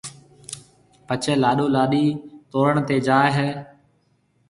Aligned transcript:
پڇيَ 1.07 1.33
لاڏو 1.43 1.65
لاڏِي 1.75 2.05
تورڻ 2.51 2.73
تيَ 2.87 2.95
جائيَ 3.07 3.29
ھيََََ 3.37 3.49